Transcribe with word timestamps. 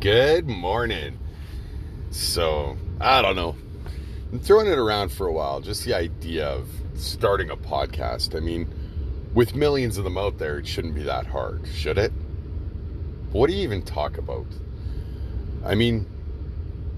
Good 0.00 0.46
morning. 0.46 1.18
So, 2.10 2.78
I 2.98 3.20
don't 3.20 3.36
know. 3.36 3.54
I'm 4.32 4.40
throwing 4.40 4.68
it 4.68 4.78
around 4.78 5.10
for 5.10 5.26
a 5.26 5.32
while, 5.34 5.60
just 5.60 5.84
the 5.84 5.92
idea 5.92 6.46
of 6.48 6.66
starting 6.94 7.50
a 7.50 7.56
podcast. 7.56 8.34
I 8.34 8.40
mean, 8.40 8.72
with 9.34 9.54
millions 9.54 9.98
of 9.98 10.04
them 10.04 10.16
out 10.16 10.38
there, 10.38 10.58
it 10.58 10.66
shouldn't 10.66 10.94
be 10.94 11.02
that 11.02 11.26
hard, 11.26 11.68
should 11.74 11.98
it? 11.98 12.12
What 13.32 13.50
do 13.50 13.52
you 13.54 13.64
even 13.64 13.82
talk 13.82 14.16
about? 14.16 14.46
I 15.62 15.74
mean, 15.74 16.06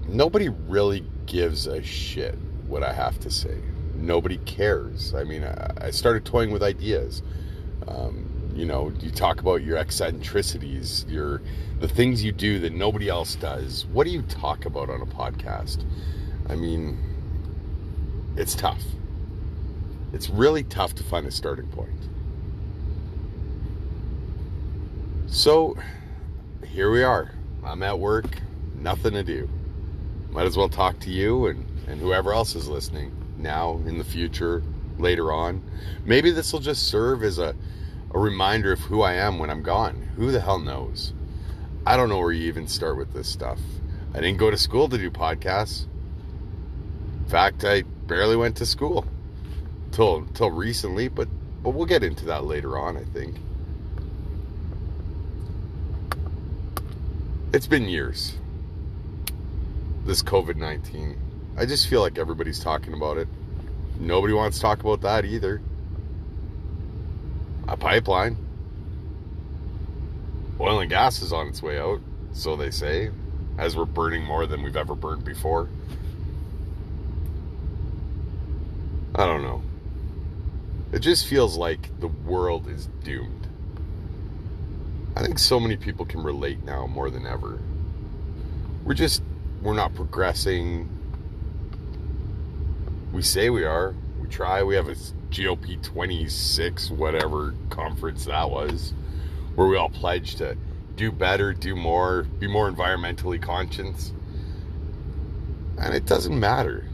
nobody 0.07 0.47
really 0.47 1.03
gives 1.25 1.67
a 1.67 1.83
shit 1.83 2.35
what 2.65 2.81
I 2.81 2.93
have 2.93 3.19
to 3.19 3.29
say. 3.29 3.57
Nobody 4.01 4.37
cares. 4.37 5.13
I 5.13 5.23
mean, 5.25 5.43
I 5.43 5.91
started 5.91 6.23
toying 6.25 6.51
with 6.51 6.63
ideas. 6.63 7.21
Um, 7.87 8.51
you 8.55 8.65
know, 8.65 8.91
you 9.01 9.11
talk 9.11 9.41
about 9.41 9.61
your 9.63 9.77
eccentricities, 9.77 11.05
your 11.09 11.41
the 11.79 11.87
things 11.87 12.23
you 12.23 12.31
do 12.31 12.59
that 12.59 12.73
nobody 12.73 13.09
else 13.09 13.35
does. 13.35 13.85
What 13.87 14.05
do 14.05 14.11
you 14.11 14.21
talk 14.23 14.65
about 14.65 14.89
on 14.89 15.01
a 15.01 15.05
podcast? 15.05 15.83
I 16.47 16.55
mean, 16.55 16.97
it's 18.37 18.55
tough. 18.55 18.83
It's 20.13 20.29
really 20.29 20.63
tough 20.63 20.95
to 20.95 21.03
find 21.03 21.27
a 21.27 21.31
starting 21.31 21.67
point. 21.67 21.91
So, 25.27 25.77
here 26.65 26.89
we 26.89 27.03
are. 27.03 27.31
I'm 27.63 27.83
at 27.83 27.99
work, 27.99 28.41
nothing 28.75 29.11
to 29.13 29.23
do. 29.23 29.47
Might 30.31 30.47
as 30.47 30.57
well 30.57 30.69
talk 30.69 30.99
to 31.01 31.09
you 31.09 31.47
and, 31.47 31.65
and 31.87 31.99
whoever 31.99 32.33
else 32.33 32.55
is 32.55 32.67
listening 32.67 33.18
now, 33.39 33.81
in 33.85 33.97
the 33.97 34.03
future, 34.03 34.63
later 34.97 35.31
on. 35.31 35.63
Maybe 36.05 36.31
this 36.31 36.51
will 36.51 36.59
just 36.59 36.87
serve 36.87 37.23
as 37.23 37.39
a, 37.39 37.55
a 38.13 38.19
reminder 38.19 38.71
of 38.71 38.79
who 38.79 39.01
I 39.01 39.13
am 39.13 39.39
when 39.39 39.49
I'm 39.49 39.63
gone. 39.63 40.09
Who 40.15 40.31
the 40.31 40.41
hell 40.41 40.59
knows? 40.59 41.13
I 41.85 41.97
don't 41.97 42.09
know 42.09 42.19
where 42.19 42.31
you 42.31 42.47
even 42.47 42.67
start 42.67 42.97
with 42.97 43.13
this 43.13 43.27
stuff. 43.27 43.59
I 44.13 44.19
didn't 44.19 44.37
go 44.37 44.51
to 44.51 44.57
school 44.57 44.89
to 44.89 44.97
do 44.97 45.09
podcasts. 45.09 45.85
In 47.23 47.29
fact, 47.29 47.63
I 47.63 47.83
barely 48.07 48.35
went 48.35 48.57
to 48.57 48.65
school 48.65 49.05
till 49.91 50.25
till 50.33 50.51
recently, 50.51 51.07
but 51.07 51.27
but 51.63 51.71
we'll 51.71 51.85
get 51.85 52.03
into 52.03 52.25
that 52.25 52.45
later 52.45 52.77
on, 52.77 52.97
I 52.97 53.03
think. 53.03 53.35
It's 57.53 57.67
been 57.67 57.87
years. 57.87 58.37
This 60.05 60.23
COVID-19. 60.23 61.17
I 61.59 61.65
just 61.65 61.89
feel 61.89 61.99
like 61.99 62.17
everybody's 62.17 62.61
talking 62.61 62.93
about 62.93 63.17
it. 63.17 63.27
Nobody 63.99 64.33
wants 64.33 64.57
to 64.57 64.61
talk 64.61 64.79
about 64.79 65.01
that 65.01 65.25
either. 65.25 65.61
A 67.67 67.75
pipeline. 67.75 68.37
Oil 70.57 70.79
and 70.79 70.89
gas 70.89 71.21
is 71.21 71.33
on 71.33 71.47
its 71.47 71.61
way 71.61 71.77
out, 71.77 71.99
so 72.31 72.55
they 72.55 72.71
say, 72.71 73.11
as 73.57 73.75
we're 73.75 73.83
burning 73.83 74.23
more 74.23 74.45
than 74.45 74.63
we've 74.63 74.77
ever 74.77 74.95
burned 74.95 75.25
before. 75.25 75.67
I 79.15 79.25
don't 79.25 79.43
know. 79.43 79.61
It 80.93 80.99
just 80.99 81.27
feels 81.27 81.57
like 81.57 81.99
the 81.99 82.07
world 82.07 82.69
is 82.69 82.87
doomed. 83.03 83.47
I 85.17 85.23
think 85.23 85.37
so 85.37 85.59
many 85.59 85.75
people 85.75 86.05
can 86.05 86.23
relate 86.23 86.63
now 86.63 86.87
more 86.87 87.09
than 87.09 87.27
ever. 87.27 87.59
We're 88.85 88.93
just, 88.93 89.21
we're 89.61 89.73
not 89.73 89.93
progressing. 89.93 90.87
We 93.11 93.21
say 93.21 93.49
we 93.49 93.63
are. 93.63 93.95
We 94.21 94.27
try. 94.27 94.63
We 94.63 94.75
have 94.75 94.87
a 94.87 94.95
COP 95.31 95.81
26, 95.81 96.91
whatever 96.91 97.55
conference 97.69 98.25
that 98.25 98.49
was, 98.49 98.93
where 99.55 99.67
we 99.67 99.77
all 99.77 99.89
pledged 99.89 100.39
to 100.39 100.57
do 100.95 101.11
better, 101.11 101.53
do 101.53 101.75
more, 101.75 102.23
be 102.23 102.47
more 102.47 102.69
environmentally 102.71 103.41
conscious. 103.41 104.13
And 105.77 105.95
it 105.95 106.05
doesn't 106.05 106.37
matter. 106.37 106.85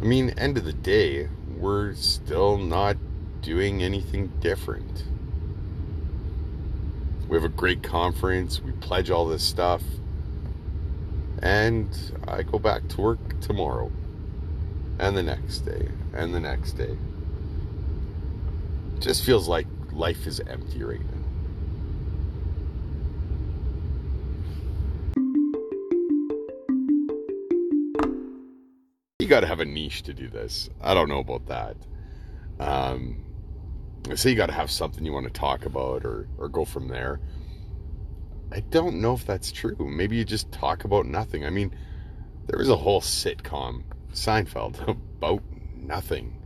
I 0.00 0.04
mean, 0.04 0.30
end 0.30 0.58
of 0.58 0.64
the 0.64 0.72
day, 0.72 1.28
we're 1.56 1.94
still 1.94 2.58
not 2.58 2.96
doing 3.40 3.82
anything 3.82 4.30
different. 4.40 5.04
We 7.28 7.36
have 7.36 7.44
a 7.44 7.48
great 7.48 7.82
conference, 7.82 8.60
we 8.60 8.72
pledge 8.72 9.10
all 9.10 9.26
this 9.26 9.42
stuff, 9.42 9.82
and 11.44 11.88
I 12.26 12.42
go 12.42 12.58
back 12.58 12.88
to 12.88 13.00
work 13.00 13.40
tomorrow, 13.40 13.92
and 14.98 15.16
the 15.16 15.22
next 15.22 15.60
day, 15.60 15.88
and 16.12 16.34
the 16.34 16.40
next 16.40 16.72
day. 16.72 16.96
Just 18.98 19.24
feels 19.24 19.46
like 19.46 19.66
life 19.92 20.26
is 20.26 20.40
empty 20.40 20.82
right 20.82 21.00
now. 21.00 21.24
you 29.24 29.30
got 29.30 29.40
to 29.40 29.46
have 29.46 29.60
a 29.60 29.64
niche 29.64 30.02
to 30.02 30.12
do 30.12 30.28
this. 30.28 30.68
I 30.82 30.92
don't 30.92 31.08
know 31.08 31.20
about 31.20 31.46
that. 31.46 31.76
Um, 32.60 33.24
I 34.10 34.16
say 34.16 34.28
you 34.28 34.36
got 34.36 34.46
to 34.46 34.52
have 34.52 34.70
something 34.70 35.02
you 35.02 35.14
want 35.14 35.24
to 35.24 35.32
talk 35.32 35.64
about 35.64 36.04
or 36.04 36.28
or 36.36 36.48
go 36.48 36.66
from 36.66 36.88
there. 36.88 37.20
I 38.52 38.60
don't 38.60 39.00
know 39.00 39.14
if 39.14 39.26
that's 39.26 39.50
true. 39.50 39.76
Maybe 39.78 40.16
you 40.16 40.24
just 40.24 40.50
talk 40.52 40.84
about 40.84 41.06
nothing. 41.06 41.44
I 41.44 41.50
mean, 41.50 41.74
there 42.46 42.58
was 42.58 42.68
a 42.68 42.76
whole 42.76 43.00
sitcom, 43.00 43.82
Seinfeld, 44.12 44.88
about 44.88 45.42
nothing, 45.76 46.40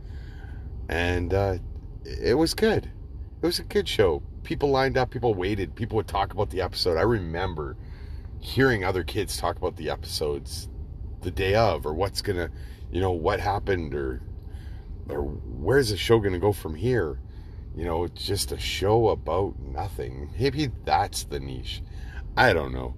and 0.87 1.33
uh, 1.33 1.57
it 2.03 2.35
was 2.35 2.53
good. 2.53 2.89
It 3.41 3.45
was 3.45 3.59
a 3.59 3.63
good 3.63 3.87
show. 3.87 4.23
People 4.43 4.69
lined 4.69 4.97
up. 4.97 5.11
People 5.11 5.33
waited. 5.33 5.75
People 5.75 5.97
would 5.97 6.07
talk 6.07 6.33
about 6.33 6.49
the 6.49 6.61
episode. 6.61 6.97
I 6.97 7.01
remember 7.01 7.77
hearing 8.39 8.83
other 8.83 9.03
kids 9.03 9.37
talk 9.37 9.57
about 9.57 9.75
the 9.75 9.89
episodes 9.89 10.69
the 11.21 11.31
day 11.31 11.55
of 11.55 11.85
or 11.85 11.93
what's 11.93 12.21
gonna 12.21 12.49
you 12.91 13.01
know 13.01 13.11
what 13.11 13.39
happened 13.39 13.93
or 13.93 14.21
or 15.09 15.23
where's 15.23 15.89
the 15.89 15.97
show 15.97 16.19
gonna 16.19 16.39
go 16.39 16.53
from 16.53 16.75
here 16.75 17.19
you 17.75 17.85
know 17.85 18.07
just 18.07 18.51
a 18.51 18.59
show 18.59 19.09
about 19.09 19.59
nothing. 19.59 20.29
Maybe 20.39 20.71
that's 20.85 21.23
the 21.23 21.39
niche. 21.39 21.81
I 22.35 22.53
don't 22.53 22.73
know. 22.73 22.95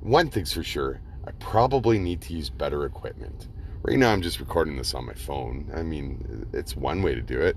One 0.00 0.28
thing's 0.28 0.52
for 0.52 0.62
sure 0.62 1.00
i 1.26 1.30
probably 1.32 1.98
need 1.98 2.20
to 2.20 2.34
use 2.34 2.50
better 2.50 2.84
equipment. 2.84 3.48
Right 3.82 3.98
now 3.98 4.12
i'm 4.12 4.22
just 4.22 4.40
recording 4.40 4.76
this 4.76 4.94
on 4.94 5.06
my 5.06 5.14
phone. 5.14 5.70
I 5.74 5.82
mean 5.82 6.46
it's 6.52 6.76
one 6.76 7.02
way 7.02 7.14
to 7.14 7.22
do 7.22 7.40
it. 7.40 7.56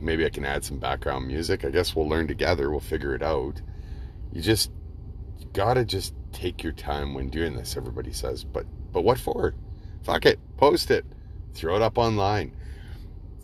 Maybe 0.00 0.24
i 0.24 0.30
can 0.30 0.44
add 0.44 0.64
some 0.64 0.78
background 0.78 1.26
music. 1.26 1.64
I 1.64 1.70
guess 1.70 1.94
we'll 1.94 2.08
learn 2.08 2.26
together. 2.26 2.70
We'll 2.70 2.80
figure 2.80 3.14
it 3.14 3.22
out. 3.22 3.60
You 4.32 4.42
just 4.42 4.70
gotta 5.52 5.84
just 5.84 6.14
take 6.32 6.62
your 6.62 6.72
time 6.72 7.14
when 7.14 7.28
doing 7.28 7.54
this 7.54 7.76
everybody 7.76 8.12
says. 8.12 8.44
But 8.44 8.66
but 8.92 9.02
what 9.02 9.18
for? 9.18 9.54
Fuck 10.02 10.26
it. 10.26 10.38
Post 10.56 10.90
it. 10.90 11.04
Throw 11.54 11.76
it 11.76 11.82
up 11.82 11.98
online. 11.98 12.52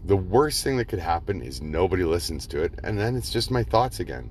The 0.05 0.16
worst 0.16 0.65
thing 0.65 0.78
that 0.78 0.87
could 0.87 0.99
happen 0.99 1.43
is 1.43 1.61
nobody 1.61 2.05
listens 2.05 2.47
to 2.49 2.62
it, 2.62 2.75
and 2.83 2.99
then 2.99 3.16
it's 3.16 3.31
just 3.31 3.50
my 3.50 3.62
thoughts 3.62 4.00
again. 4.00 4.31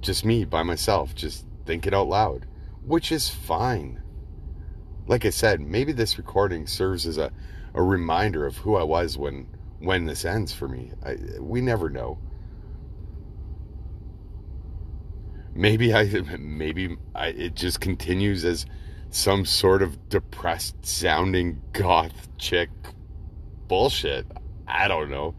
Just 0.00 0.24
me 0.24 0.44
by 0.44 0.62
myself, 0.62 1.14
just 1.14 1.46
thinking 1.66 1.94
out 1.94 2.08
loud, 2.08 2.46
which 2.82 3.12
is 3.12 3.28
fine. 3.28 4.02
Like 5.06 5.26
I 5.26 5.30
said, 5.30 5.60
maybe 5.60 5.92
this 5.92 6.16
recording 6.16 6.66
serves 6.66 7.06
as 7.06 7.18
a, 7.18 7.30
a 7.74 7.82
reminder 7.82 8.46
of 8.46 8.56
who 8.58 8.76
I 8.76 8.82
was 8.82 9.18
when 9.18 9.48
when 9.80 10.06
this 10.06 10.24
ends 10.24 10.52
for 10.52 10.66
me. 10.66 10.92
I, 11.04 11.16
we 11.38 11.60
never 11.60 11.90
know. 11.90 12.18
Maybe 15.54 15.92
I 15.92 16.04
maybe 16.38 16.96
I, 17.14 17.28
it 17.28 17.54
just 17.54 17.80
continues 17.80 18.46
as 18.46 18.64
some 19.10 19.44
sort 19.44 19.82
of 19.82 20.08
depressed 20.08 20.84
sounding 20.86 21.60
goth 21.72 22.28
chick 22.38 22.70
bullshit. 23.68 24.26
I 24.66 24.88
don't 24.88 25.10
know. 25.10 25.34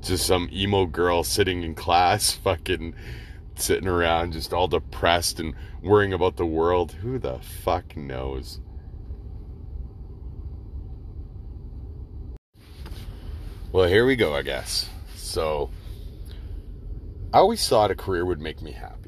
Just 0.00 0.26
some 0.26 0.48
emo 0.52 0.86
girl 0.86 1.24
sitting 1.24 1.62
in 1.62 1.74
class, 1.74 2.32
fucking 2.44 2.94
sitting 3.54 3.88
around, 3.88 4.32
just 4.32 4.52
all 4.52 4.68
depressed 4.68 5.38
and 5.38 5.54
worrying 5.82 6.12
about 6.12 6.36
the 6.36 6.46
world. 6.46 6.92
Who 6.92 7.18
the 7.18 7.38
fuck 7.38 7.96
knows? 7.96 8.60
Well, 13.70 13.88
here 13.88 14.04
we 14.04 14.16
go, 14.16 14.34
I 14.34 14.42
guess. 14.42 14.88
So, 15.16 15.70
I 17.32 17.38
always 17.38 17.66
thought 17.66 17.90
a 17.90 17.94
career 17.94 18.26
would 18.26 18.40
make 18.40 18.60
me 18.60 18.72
happy 18.72 19.02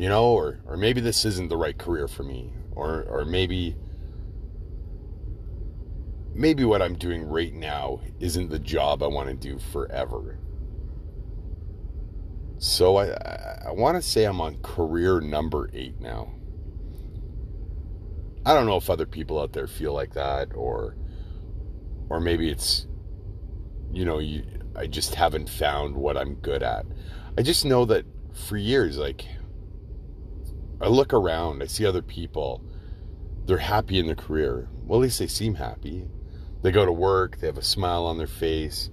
you 0.00 0.08
know, 0.08 0.32
or 0.32 0.60
or 0.64 0.78
maybe 0.78 1.02
this 1.02 1.26
isn't 1.26 1.50
the 1.50 1.58
right 1.58 1.76
career 1.76 2.08
for 2.08 2.22
me, 2.22 2.54
or 2.72 3.02
or 3.02 3.26
maybe 3.26 3.76
maybe 6.40 6.64
what 6.64 6.80
I'm 6.80 6.94
doing 6.94 7.22
right 7.22 7.52
now 7.52 8.00
isn't 8.18 8.48
the 8.48 8.58
job 8.58 9.02
I 9.02 9.06
want 9.08 9.28
to 9.28 9.34
do 9.34 9.58
forever. 9.58 10.38
So 12.58 12.96
I 12.96 13.08
I 13.66 13.72
want 13.72 13.96
to 13.96 14.02
say 14.02 14.24
I'm 14.24 14.40
on 14.40 14.56
career 14.62 15.20
number 15.20 15.70
8 15.72 16.00
now. 16.00 16.32
I 18.46 18.54
don't 18.54 18.64
know 18.64 18.78
if 18.78 18.88
other 18.88 19.04
people 19.04 19.38
out 19.38 19.52
there 19.52 19.66
feel 19.66 19.92
like 19.92 20.14
that 20.14 20.54
or 20.54 20.96
or 22.08 22.20
maybe 22.20 22.50
it's 22.50 22.86
you 23.92 24.06
know 24.06 24.18
you 24.18 24.42
I 24.74 24.86
just 24.86 25.14
haven't 25.14 25.48
found 25.50 25.94
what 25.94 26.16
I'm 26.16 26.36
good 26.36 26.62
at. 26.62 26.86
I 27.36 27.42
just 27.42 27.66
know 27.66 27.84
that 27.84 28.06
for 28.32 28.56
years 28.56 28.96
like 28.96 29.26
I 30.80 30.88
look 30.88 31.12
around, 31.12 31.62
I 31.62 31.66
see 31.66 31.84
other 31.84 32.00
people, 32.00 32.64
they're 33.44 33.58
happy 33.58 33.98
in 33.98 34.06
their 34.06 34.14
career. 34.14 34.70
Well, 34.86 35.00
at 35.00 35.02
least 35.02 35.18
they 35.18 35.26
seem 35.26 35.56
happy. 35.56 36.08
They 36.62 36.70
go 36.70 36.84
to 36.84 36.92
work, 36.92 37.38
they 37.38 37.46
have 37.46 37.58
a 37.58 37.62
smile 37.62 38.06
on 38.06 38.18
their 38.18 38.26
face, 38.26 38.90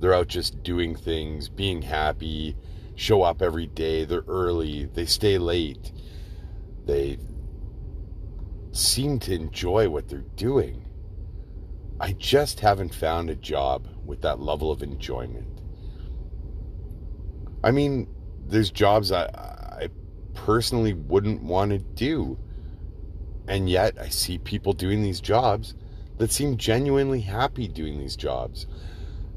they're 0.00 0.14
out 0.14 0.28
just 0.28 0.62
doing 0.62 0.94
things, 0.94 1.48
being 1.48 1.82
happy, 1.82 2.56
show 2.94 3.22
up 3.22 3.42
every 3.42 3.66
day, 3.66 4.04
they're 4.04 4.24
early, 4.28 4.86
they 4.86 5.06
stay 5.06 5.38
late. 5.38 5.92
They 6.84 7.18
seem 8.72 9.18
to 9.20 9.34
enjoy 9.34 9.88
what 9.88 10.08
they're 10.08 10.24
doing. 10.36 10.84
I 12.00 12.12
just 12.12 12.60
haven't 12.60 12.94
found 12.94 13.28
a 13.28 13.34
job 13.34 13.88
with 14.04 14.22
that 14.22 14.40
level 14.40 14.70
of 14.70 14.82
enjoyment. 14.82 15.60
I 17.64 17.72
mean, 17.72 18.08
there's 18.46 18.70
jobs 18.70 19.10
I, 19.10 19.24
I 19.24 19.88
personally 20.34 20.94
wouldn't 20.94 21.42
want 21.42 21.72
to 21.72 21.78
do. 21.78 22.38
And 23.48 23.68
yet 23.68 23.98
I 23.98 24.08
see 24.08 24.38
people 24.38 24.72
doing 24.72 25.02
these 25.02 25.20
jobs 25.20 25.74
that 26.18 26.32
seem 26.32 26.56
genuinely 26.56 27.20
happy 27.20 27.68
doing 27.68 27.98
these 27.98 28.16
jobs. 28.16 28.66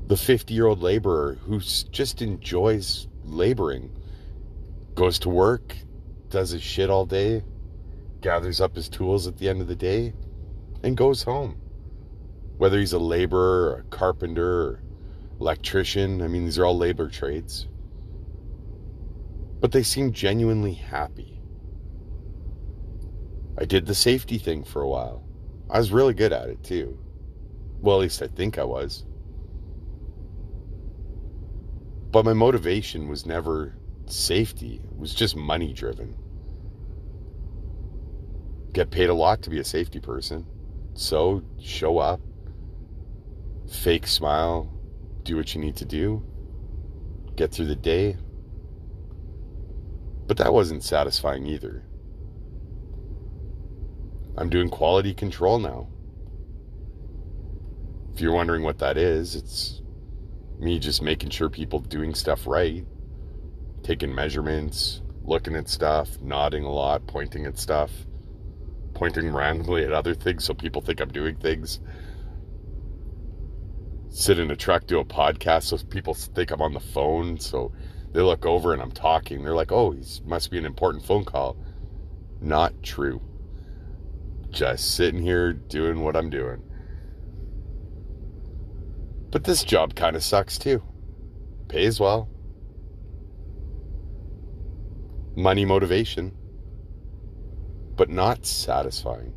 The 0.07 0.18
50 0.18 0.54
year 0.54 0.68
old 0.68 0.81
laborer 0.81 1.36
who 1.45 1.60
just 1.60 2.22
enjoys 2.22 3.07
laboring, 3.24 3.92
goes 4.95 5.19
to 5.19 5.30
work, 5.30 5.75
does 6.30 6.50
his 6.50 6.62
shit 6.62 6.89
all 6.89 7.06
day, 7.06 7.44
gathers 8.19 8.60
up 8.60 8.75
his 8.75 8.89
tools 8.89 9.28
at 9.28 9.38
the 9.38 9.48
end 9.48 9.62
of 9.62 9.68
the 9.68 9.75
day, 9.75 10.13
and 10.83 10.98
goes 10.98 11.24
home. 11.24 11.60
Whether 12.57 12.80
he's 12.80 12.94
a 12.94 13.00
laborer, 13.00 13.77
a 13.80 13.84
carpenter, 13.95 14.62
or 14.62 14.84
electrician, 15.39 16.22
I 16.22 16.27
mean, 16.27 16.45
these 16.45 16.60
are 16.60 16.66
all 16.66 16.77
labor 16.77 17.10
trades. 17.10 17.68
But 19.60 19.72
they 19.72 19.84
seem 19.84 20.13
genuinely 20.13 20.74
happy. 20.74 21.42
I 23.57 23.66
did 23.66 23.86
the 23.86 23.95
safety 23.95 24.38
thing 24.38 24.63
for 24.63 24.81
a 24.81 24.88
while. 24.88 25.24
I 25.72 25.78
was 25.78 25.92
really 25.92 26.14
good 26.14 26.34
at 26.34 26.50
it 26.50 26.62
too. 26.64 27.00
Well, 27.80 27.96
at 27.98 28.02
least 28.02 28.22
I 28.22 28.28
think 28.28 28.60
I 28.60 28.64
was. 28.66 29.06
But 32.12 32.26
my 32.26 32.34
motivation 32.34 33.08
was 33.08 33.26
never 33.26 33.74
safety, 34.06 34.82
it 34.84 34.98
was 34.98 35.16
just 35.16 35.38
money 35.38 35.72
driven. 35.72 36.16
Get 38.74 38.92
paid 38.92 39.10
a 39.10 39.14
lot 39.14 39.42
to 39.44 39.50
be 39.50 39.60
a 39.60 39.64
safety 39.64 40.02
person. 40.02 40.46
So 40.94 41.42
show 41.62 42.00
up, 42.00 42.20
fake 43.70 44.08
smile, 44.08 44.70
do 45.24 45.38
what 45.38 45.56
you 45.56 45.62
need 45.62 45.78
to 45.78 45.86
do, 45.86 46.22
get 47.38 47.52
through 47.52 47.68
the 47.68 47.76
day. 47.76 48.18
But 50.28 50.36
that 50.38 50.54
wasn't 50.54 50.84
satisfying 50.84 51.46
either. 51.48 51.86
I'm 54.42 54.50
doing 54.50 54.72
quality 54.72 55.14
control 55.14 55.60
now. 55.60 55.88
If 58.12 58.22
you're 58.22 58.34
wondering 58.34 58.64
what 58.64 58.80
that 58.80 58.98
is, 58.98 59.36
it's 59.36 59.84
me 60.58 60.80
just 60.80 61.04
making 61.04 61.30
sure 61.30 61.48
people 61.48 61.78
doing 61.78 62.16
stuff 62.16 62.48
right, 62.48 62.84
taking 63.84 64.16
measurements, 64.16 65.04
looking 65.22 65.56
at 65.56 65.70
stuff, 65.70 66.20
nodding 66.22 66.64
a 66.64 66.72
lot, 66.72 67.06
pointing 67.06 67.46
at 67.46 67.60
stuff, 67.60 67.92
pointing 68.96 69.32
randomly 69.34 69.84
at 69.86 69.92
other 69.92 70.16
things 70.16 70.44
so 70.44 70.56
people 70.56 70.82
think 70.82 71.02
I'm 71.02 71.12
doing 71.12 71.36
things. 71.36 71.80
Sit 74.10 74.40
in 74.40 74.50
a 74.50 74.56
truck, 74.56 74.88
do 74.88 74.98
a 74.98 75.06
podcast 75.06 75.66
so 75.66 75.78
people 75.86 76.16
think 76.16 76.50
I'm 76.50 76.64
on 76.64 76.74
the 76.74 76.80
phone. 76.80 77.40
So 77.40 77.74
they 78.12 78.22
look 78.22 78.48
over 78.48 78.74
and 78.74 78.82
I'm 78.82 78.92
talking. 78.92 79.44
They're 79.44 79.54
like, 79.54 79.72
oh, 79.72 79.92
he 79.92 80.04
must 80.26 80.50
be 80.50 80.58
an 80.58 80.66
important 80.66 81.06
phone 81.06 81.26
call. 81.26 81.58
Not 82.42 82.82
true. 82.82 83.22
Just 84.51 84.95
sitting 84.95 85.21
here 85.21 85.53
doing 85.53 86.03
what 86.03 86.15
I'm 86.15 86.30
doing. 86.30 86.62
But 89.31 89.45
this 89.45 89.63
job 89.63 89.95
kind 89.95 90.15
of 90.15 90.24
sucks 90.24 90.57
too. 90.57 90.83
Pays 91.69 92.00
well. 92.00 92.30
Money 95.36 95.63
motivation. 95.63 96.36
But 97.95 98.09
not 98.09 98.45
satisfying. 98.45 99.33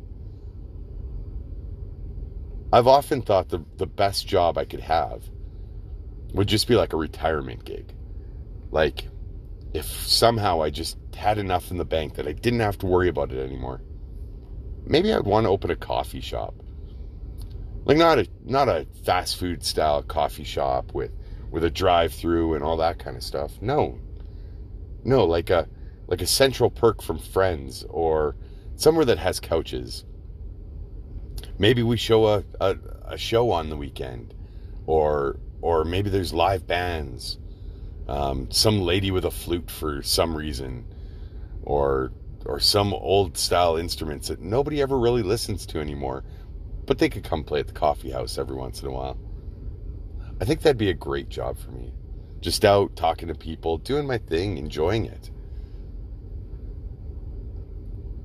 I've 2.73 2.87
often 2.87 3.21
thought 3.21 3.47
the, 3.47 3.63
the 3.77 3.85
best 3.85 4.27
job 4.27 4.57
I 4.57 4.65
could 4.65 4.81
have 4.81 5.23
would 6.33 6.47
just 6.47 6.67
be 6.67 6.75
like 6.75 6.91
a 6.91 6.97
retirement 6.97 7.63
gig. 7.63 7.93
Like, 8.69 9.07
if 9.73 9.85
somehow 9.85 10.61
I 10.61 10.71
just 10.71 10.97
had 11.15 11.37
enough 11.37 11.71
in 11.71 11.77
the 11.77 11.85
bank 11.85 12.15
that 12.15 12.27
I 12.27 12.33
didn't 12.33 12.59
have 12.59 12.77
to 12.79 12.85
worry 12.85 13.07
about 13.07 13.31
it 13.31 13.39
anymore, 13.39 13.81
maybe 14.85 15.13
I'd 15.13 15.25
want 15.25 15.45
to 15.45 15.49
open 15.49 15.71
a 15.71 15.75
coffee 15.75 16.21
shop 16.21 16.55
like 17.85 17.97
not 17.97 18.17
a 18.19 18.27
not 18.43 18.67
a 18.67 18.87
fast 19.05 19.37
food 19.37 19.63
style 19.63 20.01
coffee 20.01 20.43
shop 20.43 20.93
with 20.93 21.11
with 21.51 21.63
a 21.63 21.69
drive 21.69 22.13
through 22.13 22.55
and 22.55 22.63
all 22.63 22.77
that 22.77 22.99
kind 22.99 23.15
of 23.15 23.23
stuff. 23.23 23.61
No. 23.61 23.99
No, 25.03 25.23
like 25.23 25.51
a 25.51 25.69
like 26.07 26.21
a 26.21 26.27
central 26.27 26.69
perk 26.69 27.01
from 27.01 27.19
friends 27.19 27.85
or 27.89 28.35
somewhere 28.75 29.05
that 29.05 29.19
has 29.19 29.39
couches. 29.39 30.03
Maybe 31.57 31.83
we 31.83 31.95
show 31.95 32.25
a, 32.27 32.43
a, 32.59 32.75
a 33.05 33.17
show 33.17 33.51
on 33.51 33.69
the 33.69 33.77
weekend 33.77 34.33
or 34.87 35.39
or 35.61 35.85
maybe 35.85 36.09
there's 36.09 36.33
live 36.33 36.65
bands. 36.67 37.37
Um, 38.07 38.51
some 38.51 38.81
lady 38.81 39.09
with 39.09 39.25
a 39.25 39.31
flute 39.31 39.71
for 39.71 40.03
some 40.03 40.35
reason 40.35 40.85
or 41.63 42.11
or 42.45 42.59
some 42.59 42.93
old 42.93 43.37
style 43.37 43.77
instruments 43.77 44.27
that 44.27 44.39
nobody 44.39 44.81
ever 44.81 44.97
really 44.99 45.23
listens 45.23 45.65
to 45.65 45.79
anymore 45.79 46.23
but 46.85 46.99
they 46.99 47.09
could 47.09 47.23
come 47.23 47.43
play 47.43 47.59
at 47.59 47.67
the 47.67 47.73
coffee 47.73 48.11
house 48.11 48.37
every 48.37 48.55
once 48.55 48.81
in 48.81 48.87
a 48.87 48.91
while. 48.91 49.17
I 50.39 50.45
think 50.45 50.61
that'd 50.61 50.77
be 50.77 50.89
a 50.89 50.93
great 50.93 51.29
job 51.29 51.57
for 51.57 51.71
me. 51.71 51.93
Just 52.41 52.65
out 52.65 52.95
talking 52.95 53.27
to 53.27 53.35
people, 53.35 53.77
doing 53.77 54.05
my 54.05 54.17
thing, 54.17 54.57
enjoying 54.57 55.05
it. 55.05 55.31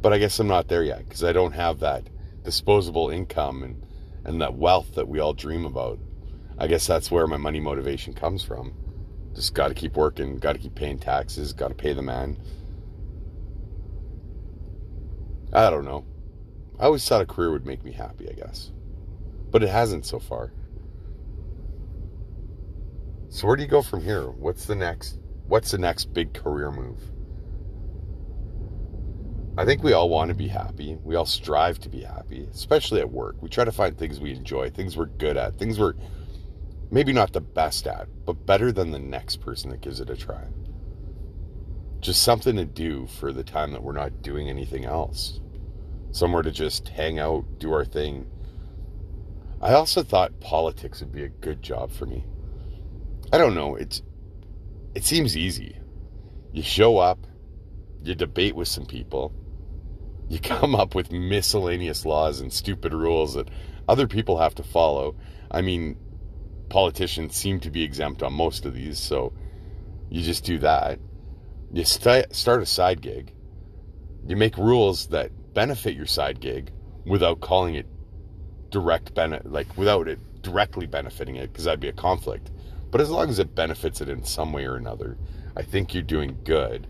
But 0.02 0.12
I 0.12 0.18
guess 0.18 0.38
I'm 0.38 0.48
not 0.48 0.68
there 0.68 0.82
yet 0.82 1.04
because 1.04 1.24
I 1.24 1.32
don't 1.32 1.52
have 1.52 1.80
that 1.80 2.08
disposable 2.42 3.10
income 3.10 3.62
and, 3.62 3.86
and 4.24 4.40
that 4.40 4.54
wealth 4.54 4.94
that 4.94 5.08
we 5.08 5.20
all 5.20 5.32
dream 5.32 5.64
about. 5.64 5.98
I 6.58 6.66
guess 6.66 6.86
that's 6.86 7.10
where 7.10 7.26
my 7.26 7.36
money 7.36 7.60
motivation 7.60 8.12
comes 8.12 8.42
from. 8.42 8.74
Just 9.34 9.54
got 9.54 9.68
to 9.68 9.74
keep 9.74 9.96
working, 9.96 10.38
got 10.38 10.54
to 10.54 10.58
keep 10.58 10.74
paying 10.74 10.98
taxes, 10.98 11.52
got 11.52 11.68
to 11.68 11.74
pay 11.74 11.92
the 11.92 12.02
man. 12.02 12.36
I 15.52 15.70
don't 15.70 15.84
know. 15.84 16.04
I 16.78 16.84
always 16.84 17.06
thought 17.06 17.20
a 17.20 17.26
career 17.26 17.50
would 17.50 17.66
make 17.66 17.84
me 17.84 17.92
happy, 17.92 18.28
I 18.28 18.32
guess. 18.32 18.70
But 19.50 19.62
it 19.62 19.68
hasn't 19.68 20.06
so 20.06 20.18
far. 20.18 20.52
So 23.28 23.46
where 23.46 23.56
do 23.56 23.62
you 23.62 23.68
go 23.68 23.82
from 23.82 24.02
here? 24.02 24.30
What's 24.30 24.66
the 24.66 24.74
next 24.74 25.18
what's 25.46 25.72
the 25.72 25.78
next 25.78 26.12
big 26.12 26.32
career 26.32 26.70
move? 26.70 27.00
I 29.58 29.64
think 29.64 29.82
we 29.82 29.92
all 29.92 30.08
want 30.08 30.30
to 30.30 30.34
be 30.34 30.48
happy. 30.48 30.96
We 31.02 31.16
all 31.16 31.26
strive 31.26 31.80
to 31.80 31.88
be 31.88 32.02
happy, 32.02 32.46
especially 32.52 33.00
at 33.00 33.10
work. 33.10 33.36
We 33.42 33.48
try 33.48 33.64
to 33.64 33.72
find 33.72 33.98
things 33.98 34.20
we 34.20 34.32
enjoy, 34.32 34.70
things 34.70 34.96
we're 34.96 35.06
good 35.06 35.36
at, 35.36 35.58
things 35.58 35.78
we're 35.78 35.94
maybe 36.90 37.12
not 37.12 37.32
the 37.32 37.40
best 37.40 37.86
at, 37.86 38.08
but 38.24 38.46
better 38.46 38.72
than 38.72 38.90
the 38.90 38.98
next 38.98 39.36
person 39.40 39.70
that 39.70 39.80
gives 39.80 40.00
it 40.00 40.10
a 40.10 40.16
try. 40.16 40.44
Just 42.00 42.22
something 42.22 42.56
to 42.56 42.64
do 42.64 43.06
for 43.06 43.32
the 43.32 43.44
time 43.44 43.72
that 43.72 43.82
we're 43.82 43.92
not 43.92 44.22
doing 44.22 44.48
anything 44.48 44.84
else 44.84 45.40
somewhere 46.12 46.42
to 46.42 46.50
just 46.50 46.88
hang 46.88 47.18
out, 47.18 47.44
do 47.58 47.72
our 47.72 47.84
thing. 47.84 48.26
I 49.60 49.74
also 49.74 50.02
thought 50.02 50.40
politics 50.40 51.00
would 51.00 51.12
be 51.12 51.24
a 51.24 51.28
good 51.28 51.62
job 51.62 51.92
for 51.92 52.06
me. 52.06 52.24
I 53.32 53.38
don't 53.38 53.54
know, 53.54 53.76
it's 53.76 54.02
it 54.94 55.04
seems 55.04 55.36
easy. 55.36 55.76
You 56.52 56.62
show 56.62 56.98
up, 56.98 57.26
you 58.02 58.14
debate 58.14 58.56
with 58.56 58.66
some 58.66 58.86
people, 58.86 59.32
you 60.28 60.38
come 60.42 60.74
up 60.74 60.94
with 60.94 61.12
miscellaneous 61.12 62.04
laws 62.04 62.40
and 62.40 62.52
stupid 62.52 62.92
rules 62.92 63.34
that 63.34 63.48
other 63.88 64.06
people 64.06 64.38
have 64.38 64.54
to 64.56 64.62
follow. 64.62 65.16
I 65.50 65.62
mean, 65.62 65.96
politicians 66.68 67.36
seem 67.36 67.60
to 67.60 67.70
be 67.70 67.82
exempt 67.82 68.22
on 68.22 68.32
most 68.32 68.66
of 68.66 68.74
these, 68.74 68.98
so 68.98 69.32
you 70.08 70.22
just 70.22 70.44
do 70.44 70.58
that. 70.58 70.98
You 71.72 71.84
st- 71.84 72.34
start 72.34 72.62
a 72.62 72.66
side 72.66 73.00
gig. 73.00 73.32
You 74.26 74.36
make 74.36 74.56
rules 74.58 75.08
that 75.08 75.54
benefit 75.54 75.94
your 75.94 76.06
side 76.06 76.40
gig 76.40 76.72
without 77.04 77.40
calling 77.40 77.74
it 77.74 77.86
direct 78.70 79.14
benefit, 79.14 79.50
like 79.50 79.76
without 79.76 80.08
it 80.08 80.18
directly 80.42 80.86
benefiting 80.86 81.36
it, 81.36 81.52
because 81.52 81.64
that'd 81.64 81.80
be 81.80 81.88
a 81.88 81.92
conflict. 81.92 82.50
But 82.90 83.00
as 83.00 83.10
long 83.10 83.28
as 83.28 83.38
it 83.38 83.54
benefits 83.54 84.00
it 84.00 84.08
in 84.08 84.24
some 84.24 84.52
way 84.52 84.64
or 84.64 84.76
another, 84.76 85.16
I 85.56 85.62
think 85.62 85.94
you're 85.94 86.02
doing 86.02 86.38
good. 86.44 86.86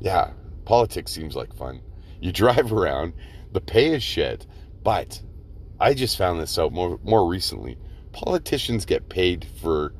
Yeah, 0.00 0.32
politics 0.64 1.12
seems 1.12 1.36
like 1.36 1.54
fun. 1.54 1.82
You 2.20 2.32
drive 2.44 2.72
around, 2.72 3.12
the 3.52 3.60
pay 3.60 3.94
is 3.94 4.02
shit, 4.02 4.46
But 4.82 5.20
I 5.80 5.94
just 5.94 6.16
found 6.16 6.40
this 6.40 6.58
out 6.58 6.72
more 6.72 6.98
more 7.02 7.28
recently. 7.28 7.78
Politicians 8.12 8.84
get 8.84 9.08
paid 9.08 9.46
for 9.60 9.92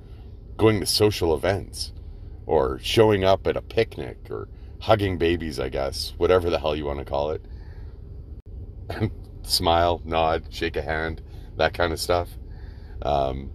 going 0.59 0.81
to 0.81 0.87
social 0.87 1.35
events 1.35 1.93
or 2.45 2.79
showing 2.81 3.25
up 3.25 3.47
at 3.47 3.57
a 3.57 3.63
picnic 3.63 4.19
or 4.29 4.49
hugging 4.81 5.17
babies, 5.17 5.59
I 5.59 5.71
guess, 5.71 6.13
whatever 6.19 6.51
the 6.51 6.59
hell 6.59 6.77
you 6.77 6.85
want 6.85 6.99
to 6.99 7.05
call 7.05 7.31
it. 7.31 7.43
Smile, 9.43 10.03
nod, 10.05 10.45
shake 10.51 10.77
a 10.77 10.83
hand, 10.83 11.23
that 11.57 11.73
kind 11.73 11.93
of 11.93 12.01
stuff. 12.01 12.29
Um, 13.01 13.51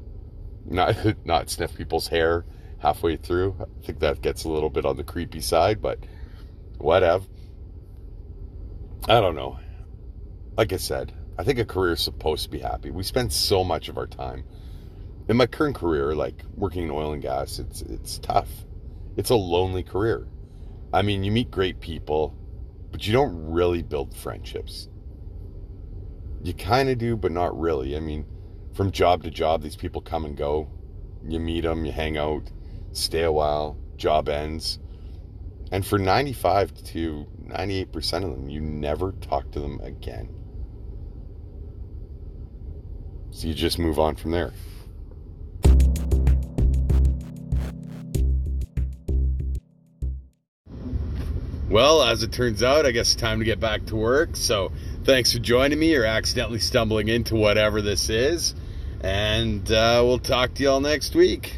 not 0.65 0.95
not 1.25 1.50
sniff 1.50 1.75
people's 1.75 2.07
hair 2.07 2.45
halfway 2.79 3.17
through. 3.17 3.55
I 3.60 3.86
think 3.86 4.00
that 4.00 4.22
gets 4.22 4.45
a 4.45 4.50
little 4.50 4.69
bit 4.69 4.86
on 4.86 4.98
the 4.98 5.03
creepy 5.03 5.41
side, 5.41 5.81
but 5.81 6.00
whatever. 6.77 7.25
I 9.07 9.19
don't 9.19 9.36
know. 9.36 9.60
Like 10.55 10.72
I 10.72 10.77
said, 10.77 11.13
I 11.38 11.43
think 11.43 11.60
a 11.60 11.65
career 11.65 11.93
is 11.93 12.01
supposed 12.01 12.43
to 12.43 12.50
be 12.50 12.60
happy. 12.60 12.89
We 12.91 13.03
spend 13.03 13.33
so 13.33 13.63
much 13.63 13.89
of 13.89 13.98
our 13.98 14.07
time. 14.07 14.45
In 15.30 15.38
my 15.38 15.46
current 15.46 15.75
career, 15.75 16.13
like 16.13 16.44
working 16.56 16.84
in 16.84 16.92
oil 16.92 17.13
and 17.13 17.22
gas, 17.22 17.60
it's 17.60 17.82
it's 17.82 18.20
tough. 18.20 18.50
It's 19.15 19.30
a 19.30 19.36
lonely 19.36 19.84
career. 19.84 20.27
I 20.92 21.01
mean, 21.01 21.24
you 21.24 21.32
meet 21.32 21.50
great 21.50 21.80
people, 21.80 22.36
but 22.92 23.08
you 23.08 23.13
don't 23.13 23.51
really 23.51 23.82
build 23.82 24.15
friendships. 24.15 24.89
You 26.44 26.53
kind 26.53 26.89
of 26.89 26.98
do, 26.98 27.15
but 27.15 27.32
not 27.32 27.58
really. 27.58 27.96
I 27.96 28.00
mean, 28.00 28.25
from 28.74 28.92
job 28.92 29.24
to 29.24 29.32
job, 29.32 29.62
these 29.62 29.75
people 29.75 30.01
come 30.01 30.25
and 30.25 30.36
go. 30.36 30.70
You 31.25 31.39
meet 31.39 31.62
them, 31.62 31.86
you 31.86 31.92
hang 31.92 32.18
out, 32.18 32.51
stay 32.92 33.24
a 33.24 33.32
while, 33.32 33.77
job 33.96 34.27
ends. 34.27 34.80
And 35.72 35.86
for 35.86 35.98
95 35.98 36.74
to 36.92 37.25
98% 37.48 38.24
of 38.24 38.32
them, 38.32 38.50
you 38.50 38.60
never 38.60 39.13
talk 39.13 39.51
to 39.51 39.60
them 39.60 39.80
again. 39.82 40.30
So 43.32 43.48
you 43.48 43.53
just 43.53 43.80
move 43.80 43.98
on 43.98 44.15
from 44.15 44.32
there. 44.32 44.53
Well, 51.74 52.03
as 52.03 52.22
it 52.22 52.32
turns 52.32 52.62
out, 52.62 52.86
I 52.86 52.92
guess 52.92 53.15
time 53.15 53.39
to 53.39 53.46
get 53.46 53.60
back 53.60 53.88
to 53.88 53.96
work. 53.96 54.36
So 54.36 54.72
thanks 55.06 55.34
for 55.34 55.39
joining 55.39 55.80
me 55.80 55.96
or 55.96 56.06
accidentally 56.06 56.60
stumbling 56.60 57.08
into 57.08 57.36
whatever 57.36 57.82
this 57.82 58.12
is. 58.12 58.53
And 59.01 59.72
uh, 59.72 60.03
we'll 60.06 60.20
talk 60.20 60.53
to 60.53 60.63
y'all 60.63 60.82
next 60.82 61.15
week. 61.15 61.58